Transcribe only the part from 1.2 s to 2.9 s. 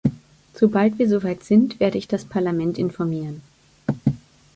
sind, werde ich das Parlament